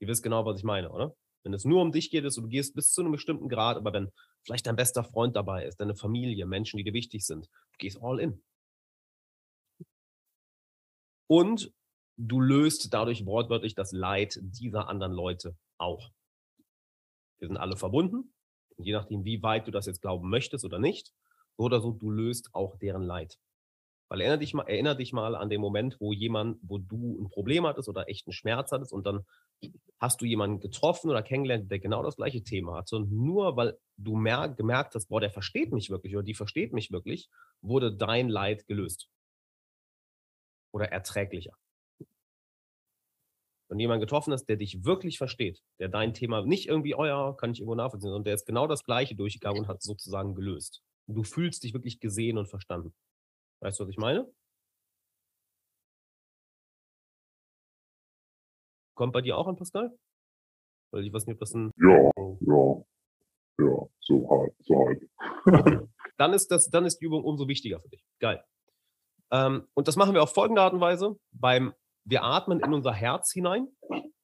Ihr 0.01 0.09
wisst 0.09 0.23
genau, 0.23 0.45
was 0.45 0.59
ich 0.59 0.65
meine, 0.65 0.91
oder? 0.91 1.17
Wenn 1.43 1.55
es 1.55 1.65
nur 1.65 1.81
um 1.81 1.93
dich 1.93 2.11
geht, 2.11 2.25
ist, 2.25 2.37
du 2.37 2.47
gehst 2.47 2.75
bis 2.75 2.93
zu 2.93 3.01
einem 3.01 3.13
bestimmten 3.13 3.49
Grad, 3.49 3.77
aber 3.77 3.93
wenn 3.93 4.13
vielleicht 4.45 4.67
dein 4.67 4.77
bester 4.77 5.03
Freund 5.03 5.35
dabei 5.37 5.65
ist, 5.65 5.81
deine 5.81 5.97
Familie, 5.97 6.47
Menschen, 6.47 6.77
die 6.77 6.85
dir 6.85 6.93
wichtig 6.93 7.25
sind, 7.25 7.47
du 7.47 7.79
gehst 7.79 8.03
all 8.03 8.21
in. 8.21 8.43
Und 11.27 11.73
du 12.17 12.41
löst 12.41 12.93
dadurch 12.93 13.25
wortwörtlich 13.25 13.75
das 13.75 13.93
Leid 13.93 14.39
dieser 14.43 14.89
anderen 14.89 15.13
Leute 15.13 15.57
auch. 15.79 16.11
Wir 17.39 17.49
sind 17.49 17.57
alle 17.57 17.77
verbunden. 17.77 18.35
Und 18.77 18.85
je 18.85 18.93
nachdem, 18.93 19.25
wie 19.25 19.43
weit 19.43 19.67
du 19.67 19.71
das 19.71 19.87
jetzt 19.87 20.03
glauben 20.03 20.29
möchtest 20.29 20.65
oder 20.65 20.79
nicht, 20.79 21.13
so 21.59 21.65
oder 21.65 21.81
so, 21.81 21.93
du 21.93 22.11
löst 22.11 22.51
auch 22.55 22.77
deren 22.77 23.03
Leid. 23.03 23.39
Weil 24.11 24.23
erinnere 24.23 24.39
dich 24.39 24.55
mal, 24.55 24.67
erinnere 24.67 24.97
dich 24.97 25.13
mal 25.13 25.37
an 25.37 25.51
den 25.51 25.61
Moment, 25.61 25.99
wo 26.01 26.13
jemand, 26.15 26.59
wo 26.63 26.79
du 26.79 27.21
ein 27.21 27.29
Problem 27.29 27.67
hattest 27.67 27.89
oder 27.91 28.09
echten 28.09 28.33
Schmerz 28.33 28.73
hattest 28.73 28.93
und 28.93 29.07
dann 29.07 29.27
hast 30.01 30.21
du 30.23 30.25
jemanden 30.25 30.61
getroffen 30.61 31.11
oder 31.11 31.23
kennengelernt, 31.23 31.71
der 31.71 31.79
genau 31.79 32.03
das 32.03 32.17
gleiche 32.17 32.43
Thema 32.43 32.77
hatte. 32.79 32.97
Und 32.97 33.13
nur 33.13 33.57
weil 33.57 33.79
du 33.99 34.17
mer 34.17 34.49
gemerkt 34.49 34.95
hast, 34.95 35.09
boah, 35.09 35.21
der 35.21 35.31
versteht 35.31 35.73
mich 35.73 35.91
wirklich 35.91 36.15
oder 36.17 36.25
die 36.25 36.35
versteht 36.35 36.73
mich 36.73 36.91
wirklich, 36.91 37.29
wurde 37.61 37.95
dein 37.95 38.29
Leid 38.31 38.67
gelöst. 38.67 39.09
Oder 40.73 40.91
erträglicher. 40.91 41.53
Wenn 43.71 43.79
jemand 43.81 44.01
getroffen 44.01 44.33
ist, 44.33 44.47
der 44.49 44.57
dich 44.57 44.85
wirklich 44.85 45.19
versteht, 45.19 45.63
der 45.79 45.89
dein 45.89 46.15
Thema 46.15 46.43
nicht 46.47 46.69
irgendwie, 46.69 46.95
oh 46.95 47.05
ja, 47.05 47.35
kann 47.35 47.51
ich 47.53 47.61
irgendwo 47.61 47.75
nachvollziehen, 47.75 48.09
sondern 48.09 48.25
der 48.25 48.35
ist 48.35 48.47
genau 48.47 48.67
das 48.67 48.85
Gleiche 48.85 49.15
durchgegangen 49.15 49.61
und 49.61 49.69
hat 49.69 49.83
sozusagen 49.83 50.35
gelöst. 50.35 50.83
Du 51.09 51.25
fühlst 51.25 51.65
dich 51.65 51.73
wirklich 51.73 52.01
gesehen 52.01 52.37
und 52.37 52.49
verstanden. 52.49 52.95
Weißt 53.61 53.81
du, 53.81 53.85
was 53.85 53.91
ich 53.91 53.97
meine? 53.97 54.31
Kommt 58.95 59.13
bei 59.13 59.23
dir 59.23 59.39
auch 59.39 59.47
an, 59.47 59.57
Pascal? 59.57 59.97
Weil 60.93 61.05
ich 61.05 61.13
weiß 61.13 61.27
nicht, 61.27 61.35
ob 61.35 61.41
das 61.41 61.55
ein. 61.55 61.71
Ja, 61.77 62.11
ja, 62.41 62.85
ja, 63.59 63.89
so 64.01 64.31
halt, 64.31 64.55
so 64.61 64.87
halt. 64.87 65.09
dann 66.19 66.33
ist 66.33 66.51
das, 66.51 66.69
dann 66.69 66.85
ist 66.85 66.99
die 66.99 67.07
Übung 67.07 67.25
umso 67.25 67.49
wichtiger 67.49 67.81
für 67.81 67.89
dich. 67.89 68.05
Geil. 68.19 68.45
Ähm, 69.31 69.67
und 69.75 69.89
das 69.89 69.97
machen 69.97 70.15
wir 70.15 70.23
auf 70.23 70.35
folgende 70.35 70.63
Art 70.63 70.75
und 70.75 70.81
Weise. 70.81 71.19
Beim, 71.33 71.75
wir 72.05 72.23
atmen 72.23 72.61
in 72.61 72.75
unser 72.75 72.93
Herz 72.93 73.33
hinein, 73.33 73.69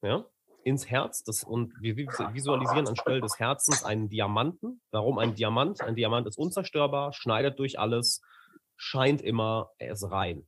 ja, 0.02 0.26
ins 0.64 0.88
Herz 0.90 1.22
das, 1.22 1.44
und 1.44 1.72
wir 1.80 1.96
visualisieren 1.96 2.88
anstelle 2.88 3.20
des 3.20 3.38
Herzens 3.38 3.84
einen 3.84 4.08
Diamanten. 4.08 4.80
Warum 4.90 5.18
ein 5.18 5.34
Diamant? 5.34 5.80
Ein 5.80 5.94
Diamant 5.94 6.26
ist 6.26 6.38
unzerstörbar, 6.38 7.12
schneidet 7.12 7.58
durch 7.58 7.78
alles, 7.78 8.22
scheint 8.76 9.22
immer, 9.22 9.70
er 9.78 9.92
ist 9.92 10.10
rein. 10.10 10.46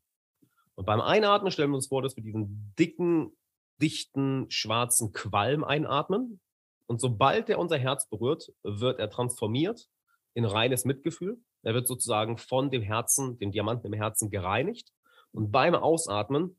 Und 0.74 0.84
beim 0.84 1.00
Einatmen 1.00 1.50
stellen 1.50 1.70
wir 1.70 1.76
uns 1.76 1.88
vor, 1.88 2.02
dass 2.02 2.16
wir 2.16 2.22
diesen 2.22 2.74
dicken, 2.78 3.36
dichten, 3.80 4.46
schwarzen 4.50 5.12
Qualm 5.12 5.64
einatmen. 5.64 6.40
Und 6.86 7.00
sobald 7.00 7.48
er 7.48 7.58
unser 7.58 7.78
Herz 7.78 8.08
berührt, 8.08 8.52
wird 8.62 8.98
er 8.98 9.10
transformiert 9.10 9.88
in 10.34 10.44
reines 10.44 10.84
Mitgefühl. 10.84 11.38
Er 11.62 11.74
wird 11.74 11.86
sozusagen 11.86 12.38
von 12.38 12.70
dem 12.70 12.82
Herzen, 12.82 13.38
dem 13.38 13.52
Diamanten 13.52 13.86
im 13.86 13.92
Herzen 13.92 14.30
gereinigt. 14.30 14.92
Und 15.32 15.50
beim 15.50 15.74
Ausatmen 15.74 16.58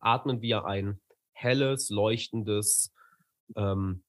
atmen 0.00 0.42
wir 0.42 0.64
ein 0.64 1.00
helles, 1.32 1.90
leuchtendes, 1.90 2.92
ähm, 3.56 4.02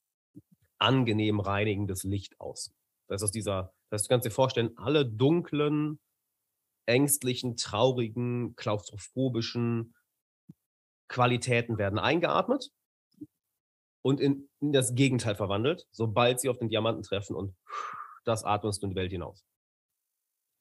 angenehm 0.77 1.39
reinigendes 1.39 2.03
Licht 2.03 2.39
aus. 2.39 2.73
Das 3.07 3.21
ist 3.21 3.35
dieser, 3.35 3.73
das 3.89 4.03
du 4.03 4.09
kannst 4.09 4.25
dir 4.25 4.31
vorstellen, 4.31 4.77
alle 4.77 5.05
dunklen, 5.05 5.99
ängstlichen, 6.85 7.55
traurigen, 7.55 8.55
klaustrophobischen 8.55 9.93
Qualitäten 11.07 11.77
werden 11.77 11.99
eingeatmet 11.99 12.71
und 14.01 14.19
in, 14.19 14.49
in, 14.61 14.71
das 14.71 14.95
Gegenteil 14.95 15.35
verwandelt, 15.35 15.87
sobald 15.91 16.39
sie 16.39 16.49
auf 16.49 16.57
den 16.57 16.69
Diamanten 16.69 17.03
treffen 17.03 17.35
und 17.35 17.55
das 18.25 18.43
atmest 18.43 18.81
du 18.81 18.87
in 18.87 18.91
die 18.91 18.95
Welt 18.95 19.11
hinaus. 19.11 19.43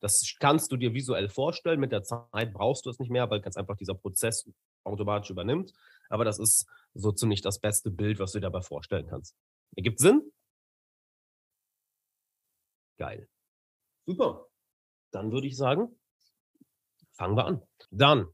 Das 0.01 0.37
kannst 0.39 0.71
du 0.71 0.77
dir 0.77 0.95
visuell 0.95 1.29
vorstellen. 1.29 1.81
Mit 1.81 1.93
der 1.93 2.05
Zeit 2.05 2.53
brauchst 2.53 2.87
du 2.87 2.91
es 2.91 2.99
nicht 2.99 3.11
mehr, 3.11 3.29
weil 3.31 3.41
ganz 3.41 3.57
einfach 3.57 3.77
dieser 3.77 3.95
Prozess 3.95 4.49
automatisch 4.85 5.31
übernimmt. 5.31 5.73
Aber 6.09 6.25
das 6.25 6.39
ist 6.39 6.67
so 6.95 7.13
ziemlich 7.13 7.43
das 7.43 7.61
beste 7.61 7.91
Bild, 7.91 8.19
was 8.19 8.33
du 8.33 8.39
dir 8.39 8.43
dabei 8.43 8.63
vorstellen 8.63 9.07
kannst. 9.07 9.37
Ergibt 9.77 10.01
Sinn? 10.01 10.33
Geil. 12.99 13.29
Super. 14.07 14.47
Dann 15.13 15.33
würde 15.33 15.47
ich 15.47 15.57
sagen, 15.57 15.99
fangen 17.13 17.37
wir 17.37 17.45
an. 17.47 17.63
Dann, 17.91 18.29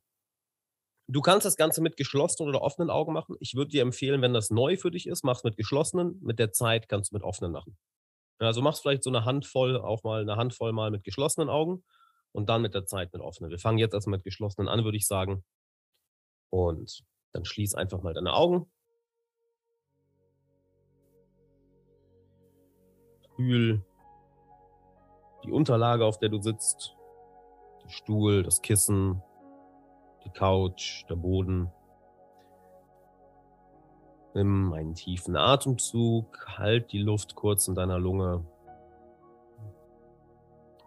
du 1.09 1.21
kannst 1.21 1.47
das 1.47 1.57
Ganze 1.57 1.83
mit 1.83 1.97
geschlossenen 1.97 2.49
oder 2.49 2.63
offenen 2.63 2.91
Augen 2.91 3.13
machen. 3.13 3.37
Ich 3.41 3.55
würde 3.55 3.71
dir 3.71 3.83
empfehlen, 3.83 4.23
wenn 4.23 4.35
das 4.35 4.51
neu 4.51 4.77
für 4.77 4.91
dich 4.91 5.07
ist, 5.07 5.25
mach 5.25 5.37
es 5.37 5.45
mit 5.45 5.57
geschlossenen. 5.57 6.19
Mit 6.23 6.39
der 6.39 6.53
Zeit 6.53 6.89
kannst 6.89 7.13
du 7.13 7.17
mit 7.17 7.23
offenen 7.23 7.53
machen. 7.53 7.77
Also 8.39 8.63
machst 8.63 8.83
vielleicht 8.83 9.05
so 9.05 9.11
eine 9.11 9.25
Handvoll, 9.25 9.77
auch 9.79 10.03
mal 10.03 10.23
eine 10.23 10.37
Handvoll 10.37 10.73
mal 10.73 10.91
mit 10.91 11.05
geschlossenen 11.05 11.49
Augen 11.49 11.85
und 12.33 12.49
dann 12.49 12.63
mit 12.63 12.75
der 12.75 12.85
Zeit 12.87 13.13
mit 13.13 13.23
offenen. 13.23 13.51
Wir 13.51 13.59
fangen 13.59 13.79
jetzt 13.79 13.95
erstmal 13.95 14.19
mit 14.19 14.25
geschlossenen 14.25 14.69
an, 14.69 14.85
würde 14.85 14.97
ich 14.97 15.07
sagen. 15.07 15.45
Und 16.51 17.05
dann 17.35 17.45
schließ 17.45 17.75
einfach 17.75 18.01
mal 18.03 18.15
deine 18.15 18.33
Augen. 18.33 18.67
Fühl 23.37 23.85
die 25.45 25.53
Unterlage, 25.53 26.07
auf 26.07 26.19
der 26.19 26.29
du 26.29 26.41
sitzt, 26.41 26.97
der 27.85 27.89
Stuhl, 27.91 28.43
das 28.43 28.63
Kissen, 28.63 29.21
die 30.25 30.31
Couch, 30.31 31.05
der 31.11 31.17
Boden. 31.17 31.71
Nimm 34.35 34.73
einen 34.73 34.95
tiefen 34.95 35.37
Atemzug, 35.37 36.47
halt 36.57 36.93
die 36.93 37.03
Luft 37.03 37.35
kurz 37.35 37.69
in 37.69 37.75
deiner 37.75 37.99
Lunge 37.99 38.47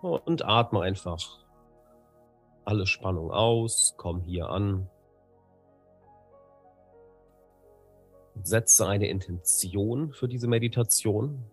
und 0.01 0.45
atme 0.45 0.81
einfach 0.81 1.45
alle 2.65 2.87
Spannung 2.87 3.31
aus, 3.31 3.95
komm 3.97 4.21
hier 4.21 4.49
an. 4.49 4.89
Setze 8.43 8.87
eine 8.87 9.07
Intention 9.07 10.13
für 10.13 10.27
diese 10.27 10.47
Meditation. 10.47 11.43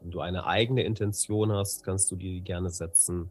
Wenn 0.00 0.10
du 0.10 0.20
eine 0.20 0.46
eigene 0.46 0.82
Intention 0.84 1.52
hast, 1.52 1.84
kannst 1.84 2.10
du 2.10 2.16
die 2.16 2.40
gerne 2.40 2.70
setzen. 2.70 3.30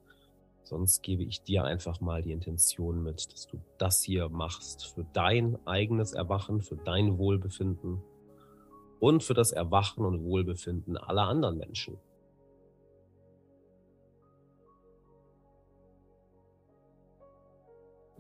Sonst 0.63 1.03
gebe 1.03 1.24
ich 1.24 1.43
dir 1.43 1.63
einfach 1.63 2.01
mal 2.01 2.24
die 2.24 2.31
Intention 2.31 3.03
mit, 3.03 3.31
dass 3.31 3.48
du 3.48 3.60
das 3.77 4.01
hier 4.01 4.29
machst 4.29 4.88
für 4.88 5.05
dein 5.13 5.57
eigenes 5.65 6.13
Erwachen, 6.13 6.62
für 6.62 6.75
dein 6.75 7.19
Wohlbefinden 7.19 8.01
und 9.00 9.24
für 9.24 9.36
das 9.36 9.51
Erwachen 9.51 10.05
und 10.05 10.24
Wohlbefinden 10.24 10.98
aller 10.98 11.27
anderen 11.27 11.57
Menschen. 11.57 11.98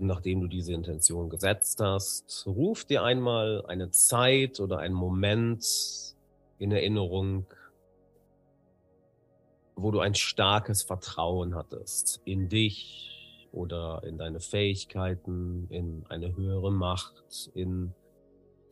Nachdem 0.05 0.41
du 0.41 0.47
diese 0.47 0.73
Intention 0.73 1.29
gesetzt 1.29 1.79
hast, 1.81 2.45
ruf 2.47 2.85
dir 2.85 3.03
einmal 3.03 3.65
eine 3.67 3.91
Zeit 3.91 4.59
oder 4.59 4.79
einen 4.79 4.95
Moment 4.95 5.65
in 6.57 6.71
Erinnerung, 6.71 7.45
wo 9.75 9.91
du 9.91 9.99
ein 9.99 10.15
starkes 10.15 10.83
Vertrauen 10.83 11.55
hattest 11.55 12.21
in 12.25 12.49
dich 12.49 13.47
oder 13.51 14.03
in 14.05 14.17
deine 14.17 14.39
Fähigkeiten, 14.39 15.67
in 15.69 16.05
eine 16.09 16.35
höhere 16.35 16.71
Macht, 16.71 17.51
in 17.53 17.93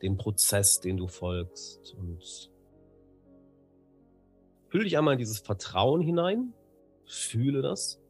den 0.02 0.16
Prozess, 0.16 0.80
den 0.80 0.96
du 0.96 1.08
folgst. 1.08 1.94
Und 1.94 2.50
fühle 4.68 4.84
dich 4.84 4.98
einmal 4.98 5.14
in 5.14 5.18
dieses 5.18 5.38
Vertrauen 5.38 6.02
hinein, 6.02 6.52
fühle 7.06 7.62
das. 7.62 8.00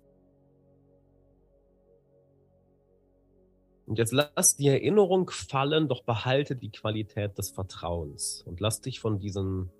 Und 3.86 3.98
jetzt 3.98 4.12
lass 4.12 4.56
die 4.56 4.68
Erinnerung 4.68 5.28
fallen, 5.30 5.88
doch 5.88 6.02
behalte 6.04 6.56
die 6.56 6.70
Qualität 6.70 7.36
des 7.36 7.50
Vertrauens 7.50 8.42
und 8.46 8.60
lass 8.60 8.80
dich 8.80 8.98
von 8.98 9.18
diesen, 9.18 9.70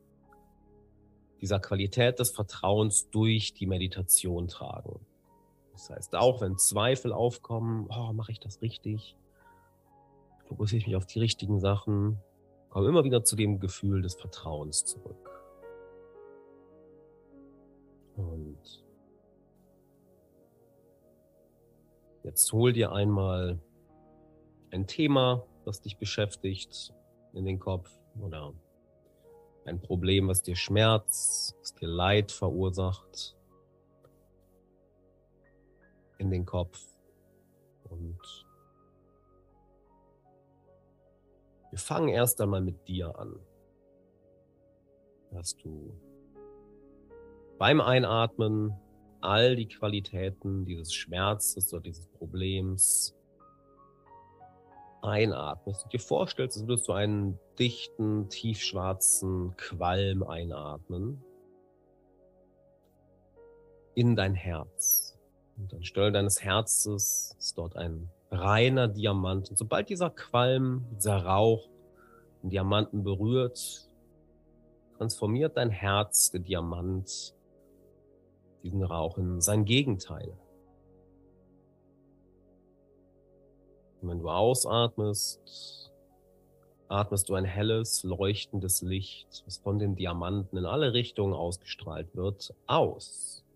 dieser 1.41 1.59
Qualität 1.59 2.19
des 2.19 2.31
Vertrauens 2.31 3.09
durch 3.11 3.55
die 3.55 3.67
Meditation 3.67 4.49
tragen. 4.49 5.01
Das 5.73 5.91
heißt, 5.91 6.15
auch 6.17 6.41
wenn 6.41 6.59
Zweifel 6.59 7.13
aufkommen, 7.13 7.89
oh, 7.89 8.13
mache 8.13 8.33
ich 8.33 8.41
das 8.41 8.61
richtig? 8.61 9.17
Fokussiere 10.45 10.81
ich 10.81 10.87
mich 10.87 10.97
auf 10.97 11.07
die 11.07 11.19
richtigen 11.19 11.59
Sachen? 11.59 12.21
Komm 12.69 12.87
immer 12.87 13.05
wieder 13.05 13.25
zu 13.25 13.37
dem 13.37 13.59
Gefühl 13.59 14.03
des 14.03 14.15
Vertrauens 14.15 14.85
zurück. 14.85 15.31
Und 18.17 18.85
jetzt 22.23 22.53
hol 22.53 22.73
dir 22.73 22.93
einmal 22.93 23.59
ein 24.75 24.89
Thema, 24.89 25.47
das 25.65 25.81
dich 25.81 25.99
beschäftigt 25.99 26.93
in 27.33 27.45
den 27.45 27.61
Kopf 27.61 27.89
oder 28.21 28.53
ein 29.67 29.81
Problem, 29.81 30.29
was 30.29 30.43
dir 30.43 30.57
Schmerz, 30.57 31.55
was 31.61 31.75
dir 31.75 31.87
Leid 31.89 32.33
verursacht 32.33 33.37
in 36.19 36.31
den 36.31 36.45
Kopf 36.45 36.81
und 37.85 38.19
wir 41.71 41.79
fangen 41.79 42.09
erst 42.09 42.41
einmal 42.41 42.61
mit 42.61 42.87
dir 42.89 43.17
an. 43.19 43.39
Dass 45.31 45.57
du 45.57 45.93
beim 47.59 47.81
Einatmen 47.81 48.73
all 49.21 49.57
die 49.57 49.69
Qualitäten 49.69 50.65
dieses 50.65 50.93
Schmerzes 50.93 51.73
oder 51.73 51.83
dieses 51.83 52.07
Problems 52.09 53.17
einatmest 55.05 55.85
und 55.85 55.93
dir 55.93 56.01
vorstellst, 56.01 56.59
als 56.59 56.67
würdest 56.67 56.89
du 56.89 56.93
einen 56.93 57.39
dichten, 57.59 58.29
tiefschwarzen 58.29 59.55
Qualm 59.57 60.23
einatmen 60.23 61.23
in 63.95 64.17
dein 64.17 64.35
Herz. 64.35 65.17
Und 65.57 65.73
an 65.73 65.85
Stelle 65.85 66.11
deines 66.11 66.43
Herzes 66.43 67.37
ist 67.39 67.57
dort 67.57 67.77
ein 67.77 68.11
reiner 68.31 68.89
Diamant. 68.89 69.51
Und 69.51 69.57
sobald 69.57 69.89
dieser 69.89 70.11
Qualm, 70.11 70.85
dieser 70.97 71.25
Rauch 71.25 71.69
den 72.43 72.51
Diamanten 72.51 73.05
berührt, 73.05 73.89
transformiert 74.99 75.57
dein 75.57 75.71
Herz, 75.71 76.31
der 76.31 76.41
Diamant, 76.41 77.35
diesen 78.63 78.83
Rauch 78.83 79.19
in 79.19 79.41
sein 79.41 79.65
Gegenteil. 79.65 80.37
Und 84.05 84.11
wenn 84.11 84.19
du 84.19 84.29
ausatmest, 84.29 85.91
atmest 86.89 87.27
du 87.31 87.37
ein 87.37 87.47
helles, 87.47 88.03
leuchtendes 88.03 88.83
Licht, 88.83 89.43
das 89.47 89.57
von 89.57 89.79
den 89.79 89.97
Diamanten 89.97 90.59
in 90.59 90.67
alle 90.67 90.93
Richtungen 90.93 91.33
ausgestrahlt 91.33 92.15
wird, 92.15 92.55
aus. 92.67 93.47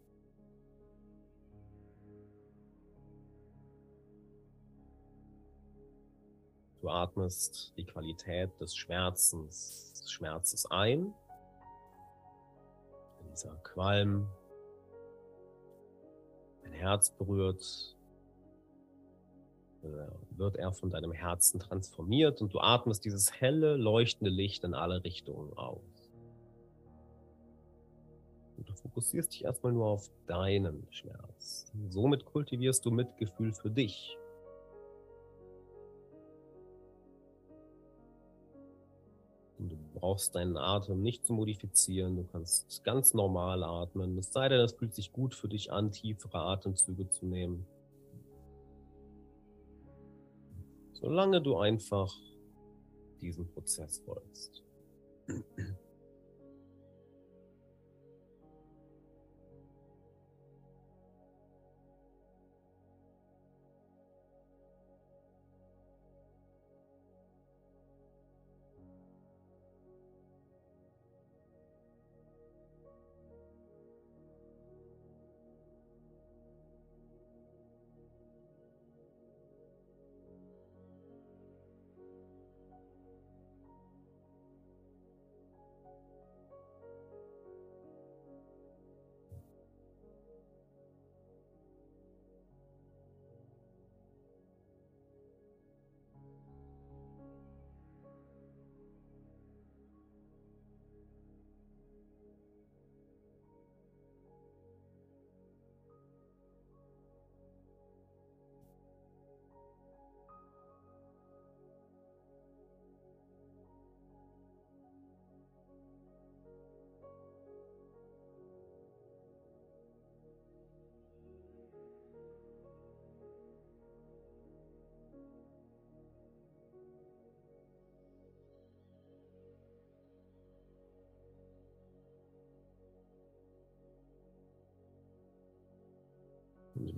Du 6.80 6.88
atmest 6.88 7.74
die 7.76 7.84
Qualität 7.84 8.48
des 8.58 8.74
Schmerzens, 8.74 9.92
des 10.00 10.10
Schmerzes 10.10 10.64
ein. 10.70 11.12
Dieser 13.30 13.54
Qualm, 13.56 14.26
dein 16.62 16.72
Herz 16.72 17.10
berührt, 17.10 17.97
wird 19.82 20.56
er 20.56 20.73
von 20.73 20.90
deinem 20.90 21.12
Herzen 21.12 21.61
transformiert 21.61 22.40
und 22.42 22.52
du 22.54 22.61
atmest 22.61 23.04
dieses 23.04 23.40
helle, 23.40 23.76
leuchtende 23.76 24.30
Licht 24.30 24.64
in 24.64 24.75
alle 24.75 25.04
Richtungen 25.04 25.52
aus. 25.56 25.80
Und 28.56 28.68
du 28.68 28.73
fokussierst 28.75 29.32
dich 29.32 29.44
erstmal 29.44 29.73
nur 29.73 29.87
auf 29.87 30.11
deinen 30.26 30.87
Schmerz. 30.90 31.70
Somit 31.88 32.25
kultivierst 32.25 32.85
du 32.85 32.90
Mitgefühl 32.90 33.52
für 33.52 33.70
dich. 33.70 34.18
Und 39.58 39.70
du 39.70 39.76
brauchst 39.94 40.35
deinen 40.35 40.56
Atem 40.56 41.02
nicht 41.02 41.25
zu 41.25 41.32
modifizieren. 41.32 42.16
Du 42.16 42.25
kannst 42.25 42.82
ganz 42.85 43.14
normal 43.14 43.62
atmen. 43.62 44.18
Es 44.18 44.32
sei 44.32 44.49
denn, 44.49 44.61
es 44.61 44.73
fühlt 44.73 44.94
sich 44.94 45.12
gut 45.12 45.35
für 45.35 45.49
dich 45.49 45.73
an, 45.73 45.92
tiefere 45.92 46.38
Atemzüge 46.38 47.08
zu 47.11 47.26
nehmen. 47.26 47.66
Solange 51.00 51.40
du 51.40 51.56
einfach 51.56 52.12
diesem 53.20 53.46
Prozess 53.48 54.00
folgst. 54.04 54.64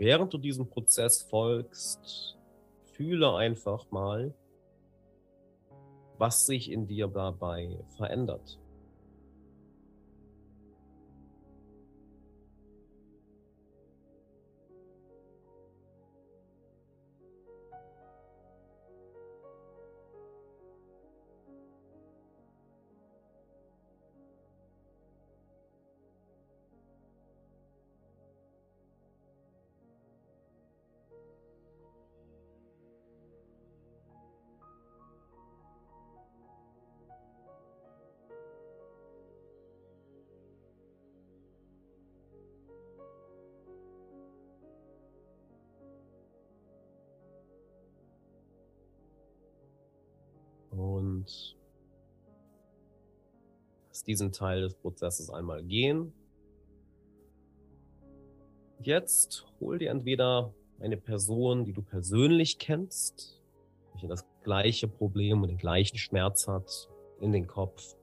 während 0.00 0.32
du 0.32 0.38
diesem 0.38 0.66
Prozess 0.66 1.20
folgst, 1.20 2.38
fühle 2.94 3.36
einfach 3.36 3.90
mal, 3.90 4.34
was 6.16 6.46
sich 6.46 6.70
in 6.70 6.86
dir 6.86 7.06
dabei 7.06 7.78
verändert. 7.98 8.58
Lass 54.00 54.04
diesen 54.04 54.32
Teil 54.32 54.62
des 54.62 54.74
Prozesses 54.74 55.28
einmal 55.30 55.62
gehen. 55.62 56.12
Jetzt 58.80 59.44
hol 59.60 59.78
dir 59.78 59.90
entweder 59.90 60.54
eine 60.80 60.96
Person, 60.96 61.66
die 61.66 61.74
du 61.74 61.82
persönlich 61.82 62.58
kennst, 62.58 63.42
welche 63.92 64.08
das 64.08 64.24
gleiche 64.42 64.88
Problem 64.88 65.42
und 65.42 65.48
den 65.48 65.58
gleichen 65.58 65.98
Schmerz 65.98 66.48
hat, 66.48 66.88
in 67.20 67.32
den 67.32 67.46
Kopf. 67.46 67.94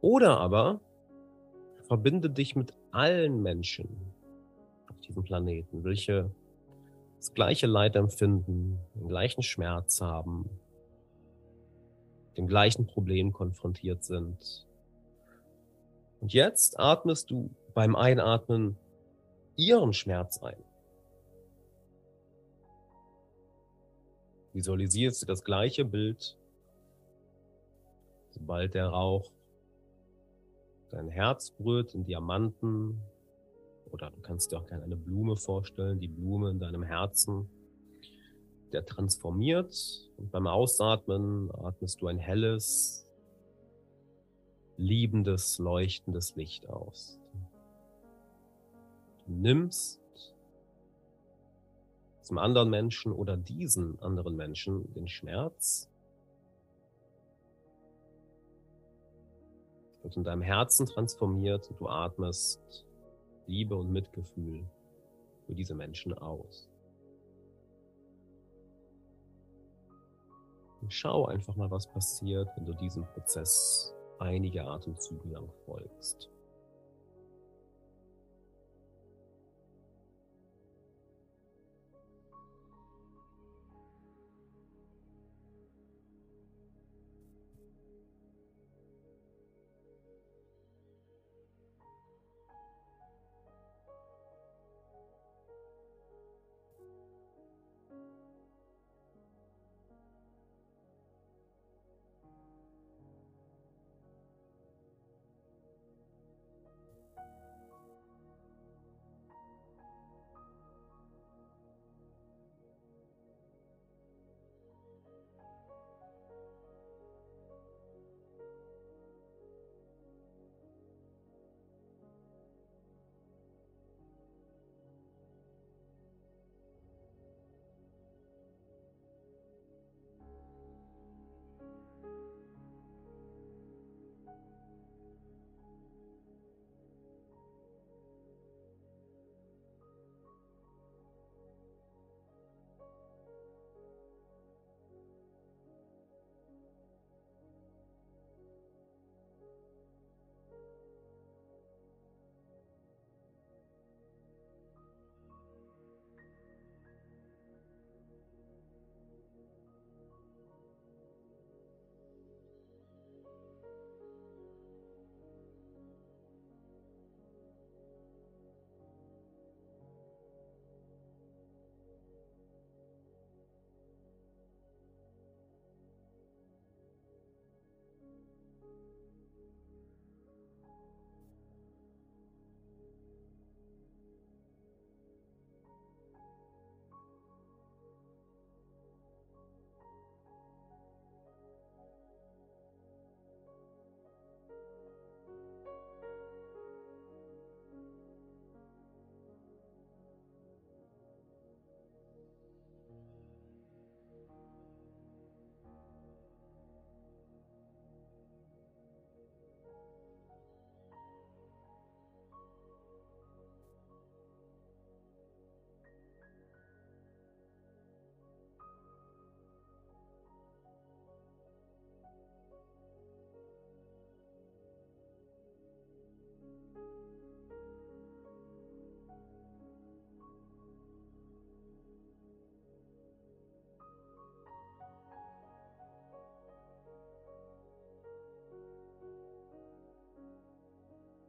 Oder 0.00 0.38
aber 0.38 0.80
verbinde 1.88 2.30
dich 2.30 2.54
mit 2.54 2.72
allen 2.92 3.42
Menschen 3.42 3.88
auf 4.88 5.00
diesem 5.00 5.24
Planeten, 5.24 5.82
welche 5.82 6.30
das 7.16 7.34
gleiche 7.34 7.66
Leid 7.66 7.96
empfinden, 7.96 8.78
den 8.94 9.08
gleichen 9.08 9.42
Schmerz 9.42 10.00
haben, 10.00 10.48
dem 12.36 12.46
gleichen 12.46 12.86
Problem 12.86 13.32
konfrontiert 13.32 14.04
sind. 14.04 14.64
Und 16.24 16.32
jetzt 16.32 16.80
atmest 16.80 17.30
du 17.30 17.50
beim 17.74 17.94
Einatmen 17.94 18.78
ihren 19.56 19.92
Schmerz 19.92 20.42
ein. 20.42 20.56
Visualisierst 24.54 25.20
du 25.20 25.26
das 25.26 25.44
gleiche 25.44 25.84
Bild, 25.84 26.38
sobald 28.30 28.72
der 28.72 28.86
Rauch 28.86 29.30
dein 30.88 31.10
Herz 31.10 31.50
berührt 31.50 31.94
in 31.94 32.04
Diamanten, 32.04 33.02
oder 33.90 34.08
du 34.10 34.22
kannst 34.22 34.50
dir 34.50 34.60
auch 34.60 34.66
gerne 34.66 34.84
eine 34.84 34.96
Blume 34.96 35.36
vorstellen, 35.36 36.00
die 36.00 36.08
Blume 36.08 36.48
in 36.48 36.58
deinem 36.58 36.84
Herzen, 36.84 37.50
der 38.72 38.86
transformiert 38.86 39.76
und 40.16 40.32
beim 40.32 40.46
Ausatmen 40.46 41.50
atmest 41.54 42.00
du 42.00 42.06
ein 42.06 42.16
helles, 42.16 43.03
liebendes, 44.76 45.58
leuchtendes 45.58 46.36
Licht 46.36 46.68
aus. 46.68 47.18
Du 49.26 49.32
nimmst 49.32 50.00
zum 52.22 52.38
anderen 52.38 52.70
Menschen 52.70 53.12
oder 53.12 53.36
diesen 53.36 54.00
anderen 54.00 54.36
Menschen 54.36 54.92
den 54.94 55.08
Schmerz, 55.08 55.90
wird 60.02 60.16
in 60.16 60.24
deinem 60.24 60.42
Herzen 60.42 60.86
transformiert 60.86 61.70
und 61.70 61.80
du 61.80 61.88
atmest 61.88 62.86
Liebe 63.46 63.76
und 63.76 63.90
Mitgefühl 63.90 64.68
für 65.46 65.54
diese 65.54 65.74
Menschen 65.74 66.12
aus. 66.14 66.68
Und 70.80 70.92
schau 70.92 71.26
einfach 71.26 71.56
mal, 71.56 71.70
was 71.70 71.86
passiert, 71.86 72.48
wenn 72.56 72.66
du 72.66 72.74
diesem 72.74 73.06
Prozess 73.06 73.94
einige 74.24 74.64
Atemzüge 74.64 75.28
lang 75.28 75.48
folgst. 75.66 76.30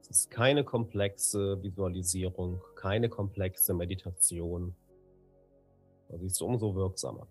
Es 0.08 0.20
ist 0.20 0.30
keine 0.30 0.64
komplexe 0.64 1.62
Visualisierung, 1.64 2.62
keine 2.76 3.10
komplexe 3.10 3.74
Meditation. 3.74 4.76
Sie 6.10 6.28
ist 6.28 6.42
umso 6.44 6.76
wirksamer. 6.76 7.28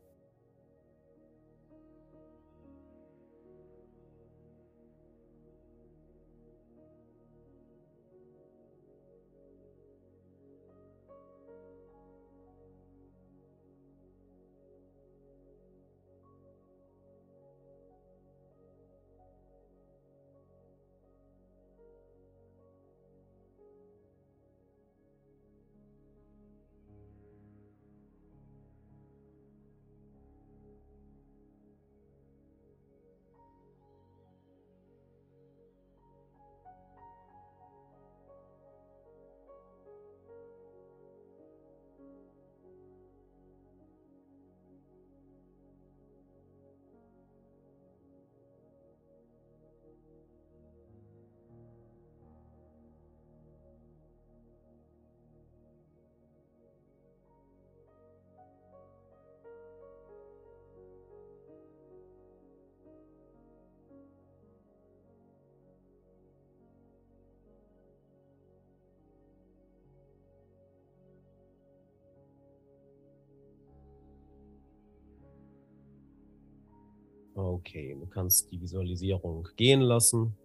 Okay, 77.35 77.97
du 77.99 78.07
kannst 78.07 78.53
die 78.53 78.61
Visualisierung 78.61 79.49
gehen 79.57 79.81
lassen. 79.81 80.37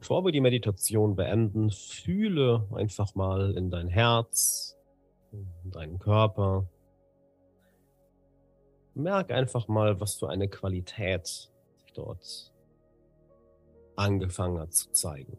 Bevor 0.00 0.24
wir 0.24 0.32
die 0.32 0.40
Meditation 0.40 1.14
beenden, 1.14 1.70
fühle 1.70 2.66
einfach 2.74 3.14
mal 3.14 3.56
in 3.56 3.70
dein 3.70 3.86
Herz, 3.86 4.76
in 5.30 5.70
deinen 5.70 6.00
Körper. 6.00 6.68
Merk 8.94 9.30
einfach 9.30 9.68
mal, 9.68 10.00
was 10.00 10.16
für 10.16 10.28
eine 10.28 10.48
Qualität 10.48 11.28
sich 11.28 11.92
dort 11.94 12.52
angefangen 13.94 14.58
hat 14.58 14.72
zu 14.74 14.90
zeigen. 14.90 15.38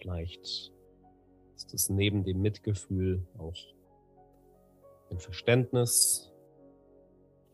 Vielleicht 0.00 0.72
ist 1.56 1.74
es 1.74 1.90
neben 1.90 2.24
dem 2.24 2.40
Mitgefühl 2.40 3.26
auch 3.36 3.56
ein 5.10 5.18
Verständnis, 5.18 6.32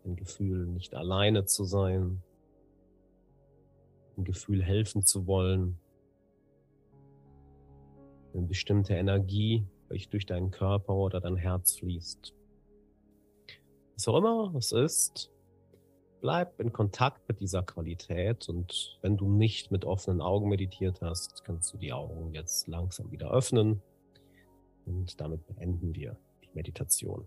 ein 0.05 0.15
Gefühl, 0.15 0.67
nicht 0.67 0.95
alleine 0.95 1.47
zu 1.47 1.65
sein, 1.65 2.23
ein 4.17 4.25
Gefühl, 4.25 4.63
helfen 4.63 5.03
zu 5.03 5.27
wollen, 5.27 5.79
eine 8.33 8.47
bestimmte 8.47 8.95
Energie, 8.95 9.67
welche 9.89 10.09
durch 10.11 10.27
deinen 10.27 10.53
Körper 10.53 10.95
oder 10.95 11.21
dein 11.21 11.37
Herz 11.37 11.77
fließt. 11.77 12.33
Was 13.95 14.09
auch 14.09 14.19
immer 14.19 14.55
es 14.57 14.71
ist, 14.71 15.33
bleib 16.21 16.61
in 16.61 16.73
Kontakt 16.73 17.29
mit 17.29 17.41
dieser 17.41 17.63
Qualität 17.63 18.49
und 18.49 18.99
wenn 19.03 19.17
du 19.17 19.29
nicht 19.29 19.71
mit 19.71 19.85
offenen 19.85 20.21
Augen 20.21 20.49
meditiert 20.49 21.01
hast, 21.03 21.45
kannst 21.45 21.73
du 21.73 21.79
die 21.79 21.93
Augen 21.93 22.33
jetzt 22.33 22.69
langsam 22.69 23.11
wieder 23.11 23.31
öffnen 23.31 23.83
und 24.87 25.21
damit 25.21 25.47
beenden 25.47 25.95
wir 25.95 26.17
die 26.43 26.51
Meditation. 26.55 27.27